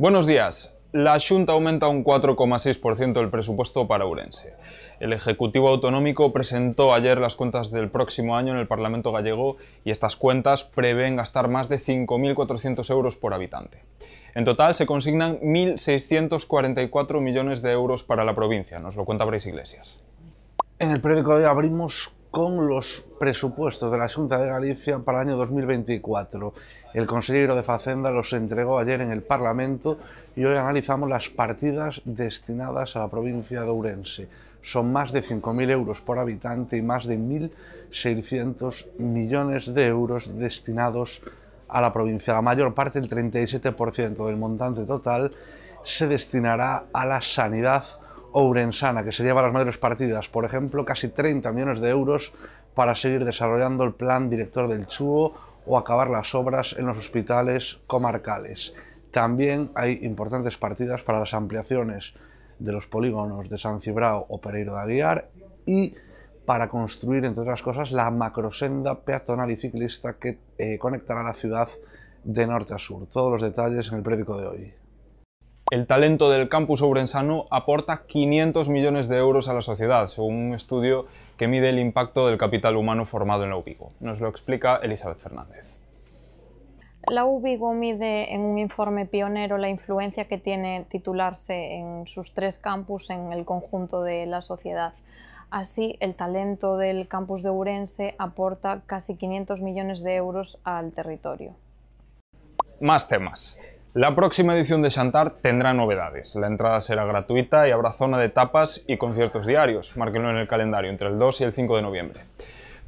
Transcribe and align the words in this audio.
Buenos 0.00 0.24
días. 0.24 0.74
La 0.92 1.18
Xunta 1.20 1.52
aumenta 1.52 1.86
un 1.86 2.02
4,6% 2.04 3.20
el 3.20 3.28
presupuesto 3.28 3.86
para 3.86 4.06
Ourense. 4.06 4.54
El 4.98 5.12
Ejecutivo 5.12 5.68
Autonómico 5.68 6.32
presentó 6.32 6.94
ayer 6.94 7.18
las 7.18 7.36
cuentas 7.36 7.70
del 7.70 7.90
próximo 7.90 8.34
año 8.34 8.54
en 8.54 8.60
el 8.60 8.66
Parlamento 8.66 9.12
gallego 9.12 9.58
y 9.84 9.90
estas 9.90 10.16
cuentas 10.16 10.64
prevén 10.64 11.16
gastar 11.16 11.48
más 11.48 11.68
de 11.68 11.78
5.400 11.78 12.90
euros 12.90 13.16
por 13.16 13.34
habitante. 13.34 13.84
En 14.34 14.46
total 14.46 14.74
se 14.74 14.86
consignan 14.86 15.38
1.644 15.40 17.20
millones 17.20 17.60
de 17.60 17.72
euros 17.72 18.02
para 18.02 18.24
la 18.24 18.34
provincia, 18.34 18.78
nos 18.78 18.96
lo 18.96 19.04
cuenta 19.04 19.26
Brais 19.26 19.44
Iglesias. 19.44 20.00
En 20.78 20.92
el 20.92 21.02
periódico 21.02 21.36
de 21.36 21.44
hoy 21.44 21.50
abrimos 21.50 22.14
con 22.30 22.68
los 22.68 23.04
presupuestos 23.18 23.90
de 23.90 23.98
la 23.98 24.08
Junta 24.08 24.38
de 24.38 24.48
Galicia 24.48 24.98
para 25.00 25.20
el 25.20 25.28
año 25.28 25.36
2024. 25.36 26.54
El 26.94 27.06
consejero 27.06 27.56
de 27.56 27.62
Facenda 27.62 28.10
los 28.10 28.32
entregó 28.32 28.78
ayer 28.78 29.00
en 29.00 29.10
el 29.10 29.22
Parlamento 29.22 29.98
y 30.36 30.44
hoy 30.44 30.56
analizamos 30.56 31.08
las 31.08 31.28
partidas 31.28 32.00
destinadas 32.04 32.94
a 32.94 33.00
la 33.00 33.08
provincia 33.08 33.62
de 33.62 33.68
Ourense. 33.68 34.28
Son 34.62 34.92
más 34.92 35.10
de 35.10 35.22
5.000 35.22 35.70
euros 35.70 36.00
por 36.00 36.18
habitante 36.18 36.76
y 36.76 36.82
más 36.82 37.06
de 37.06 37.18
1.600 37.18 38.98
millones 38.98 39.74
de 39.74 39.86
euros 39.86 40.38
destinados 40.38 41.22
a 41.68 41.80
la 41.80 41.92
provincia. 41.92 42.34
La 42.34 42.42
mayor 42.42 42.74
parte, 42.74 42.98
el 42.98 43.08
37% 43.08 44.26
del 44.26 44.36
montante 44.36 44.84
total, 44.84 45.32
se 45.82 46.06
destinará 46.06 46.84
a 46.92 47.06
la 47.06 47.22
sanidad 47.22 47.84
ourensana, 48.32 49.04
que 49.04 49.12
se 49.12 49.22
lleva 49.22 49.42
las 49.42 49.52
mayores 49.52 49.78
partidas, 49.78 50.28
por 50.28 50.44
ejemplo, 50.44 50.84
casi 50.84 51.08
30 51.08 51.52
millones 51.52 51.80
de 51.80 51.90
euros 51.90 52.32
para 52.74 52.94
seguir 52.94 53.24
desarrollando 53.24 53.84
el 53.84 53.92
plan 53.92 54.30
director 54.30 54.68
del 54.68 54.86
CHUO 54.86 55.34
o 55.66 55.78
acabar 55.78 56.10
las 56.10 56.34
obras 56.34 56.74
en 56.78 56.86
los 56.86 56.98
hospitales 56.98 57.80
comarcales. 57.86 58.74
También 59.10 59.70
hay 59.74 59.98
importantes 60.02 60.56
partidas 60.56 61.02
para 61.02 61.18
las 61.18 61.34
ampliaciones 61.34 62.14
de 62.58 62.72
los 62.72 62.86
polígonos 62.86 63.48
de 63.48 63.58
San 63.58 63.80
Cibrao 63.80 64.26
o 64.28 64.40
Pereiro 64.40 64.74
de 64.74 64.80
Aguiar 64.80 65.28
y 65.66 65.94
para 66.44 66.68
construir, 66.68 67.24
entre 67.24 67.42
otras 67.42 67.62
cosas, 67.62 67.92
la 67.92 68.10
macrosenda 68.10 69.00
peatonal 69.00 69.50
y 69.50 69.56
ciclista 69.56 70.14
que 70.14 70.38
eh, 70.58 70.78
conectará 70.78 71.22
la 71.22 71.34
ciudad 71.34 71.68
de 72.24 72.46
norte 72.46 72.74
a 72.74 72.78
sur. 72.78 73.06
Todos 73.06 73.32
los 73.32 73.42
detalles 73.42 73.88
en 73.90 73.98
el 73.98 74.02
periódico 74.02 74.38
de 74.38 74.46
hoy. 74.46 74.79
El 75.70 75.86
talento 75.86 76.30
del 76.30 76.48
campus 76.48 76.82
ourensano 76.82 77.46
aporta 77.48 78.02
500 78.04 78.68
millones 78.68 79.08
de 79.08 79.18
euros 79.18 79.48
a 79.48 79.54
la 79.54 79.62
sociedad, 79.62 80.08
según 80.08 80.34
un 80.34 80.54
estudio 80.54 81.06
que 81.36 81.46
mide 81.46 81.68
el 81.68 81.78
impacto 81.78 82.26
del 82.26 82.38
capital 82.38 82.74
humano 82.74 83.04
formado 83.04 83.44
en 83.44 83.50
la 83.50 83.56
UBIGO. 83.56 83.92
Nos 84.00 84.20
lo 84.20 84.28
explica 84.28 84.80
Elizabeth 84.82 85.20
Fernández. 85.20 85.78
La 87.06 87.24
UBIGO 87.24 87.72
mide 87.74 88.34
en 88.34 88.40
un 88.40 88.58
informe 88.58 89.06
pionero 89.06 89.58
la 89.58 89.68
influencia 89.68 90.26
que 90.26 90.38
tiene 90.38 90.86
titularse 90.90 91.74
en 91.74 92.08
sus 92.08 92.34
tres 92.34 92.58
campus 92.58 93.08
en 93.10 93.32
el 93.32 93.44
conjunto 93.44 94.02
de 94.02 94.26
la 94.26 94.40
sociedad. 94.40 94.92
Así, 95.52 95.96
el 96.00 96.16
talento 96.16 96.78
del 96.78 97.06
campus 97.06 97.44
de 97.44 97.50
Urense 97.50 98.16
aporta 98.18 98.82
casi 98.86 99.14
500 99.14 99.62
millones 99.62 100.02
de 100.02 100.16
euros 100.16 100.58
al 100.64 100.90
territorio. 100.90 101.54
Más 102.80 103.06
temas. 103.06 103.56
La 103.92 104.14
próxima 104.14 104.54
edición 104.54 104.82
de 104.82 104.88
Chantar 104.88 105.32
tendrá 105.32 105.74
novedades. 105.74 106.36
La 106.36 106.46
entrada 106.46 106.80
será 106.80 107.04
gratuita 107.06 107.66
y 107.66 107.72
habrá 107.72 107.92
zona 107.92 108.18
de 108.18 108.28
tapas 108.28 108.84
y 108.86 108.98
conciertos 108.98 109.46
diarios. 109.46 109.96
Márquenlo 109.96 110.30
en 110.30 110.36
el 110.36 110.46
calendario 110.46 110.92
entre 110.92 111.08
el 111.08 111.18
2 111.18 111.40
y 111.40 111.44
el 111.44 111.52
5 111.52 111.74
de 111.74 111.82
noviembre. 111.82 112.20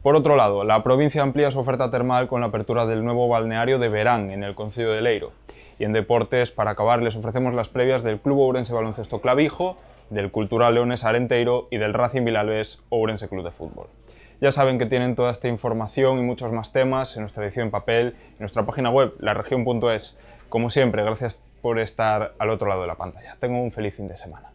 Por 0.00 0.14
otro 0.14 0.36
lado, 0.36 0.62
la 0.62 0.84
provincia 0.84 1.24
amplía 1.24 1.50
su 1.50 1.58
oferta 1.58 1.90
termal 1.90 2.28
con 2.28 2.40
la 2.40 2.46
apertura 2.46 2.86
del 2.86 3.04
nuevo 3.04 3.26
balneario 3.26 3.80
de 3.80 3.88
Verán 3.88 4.30
en 4.30 4.44
el 4.44 4.54
Concilio 4.54 4.92
de 4.92 5.00
Leiro. 5.00 5.32
Y 5.80 5.84
en 5.84 5.92
deportes, 5.92 6.52
para 6.52 6.70
acabar, 6.70 7.02
les 7.02 7.16
ofrecemos 7.16 7.52
las 7.52 7.68
previas 7.68 8.04
del 8.04 8.20
Club 8.20 8.38
Ourense 8.38 8.72
Baloncesto 8.72 9.20
Clavijo, 9.20 9.78
del 10.08 10.30
Cultural 10.30 10.74
Leones 10.74 11.02
Arenteiro 11.02 11.66
y 11.72 11.78
del 11.78 11.94
Racing 11.94 12.24
Vilalbés 12.24 12.80
Ourense 12.90 13.28
Club 13.28 13.42
de 13.42 13.50
Fútbol. 13.50 13.88
Ya 14.40 14.52
saben 14.52 14.78
que 14.78 14.86
tienen 14.86 15.16
toda 15.16 15.32
esta 15.32 15.48
información 15.48 16.20
y 16.20 16.22
muchos 16.22 16.52
más 16.52 16.72
temas 16.72 17.16
en 17.16 17.22
nuestra 17.22 17.44
edición 17.44 17.66
en 17.66 17.70
papel, 17.72 18.14
en 18.30 18.38
nuestra 18.38 18.64
página 18.64 18.90
web, 18.90 19.14
laregion.es. 19.18 20.16
Como 20.52 20.68
siempre, 20.68 21.02
gracias 21.02 21.40
por 21.62 21.78
estar 21.78 22.34
al 22.38 22.50
otro 22.50 22.68
lado 22.68 22.82
de 22.82 22.86
la 22.86 22.96
pantalla. 22.96 23.38
Tengo 23.40 23.58
un 23.62 23.72
feliz 23.72 23.96
fin 23.96 24.06
de 24.06 24.18
semana. 24.18 24.52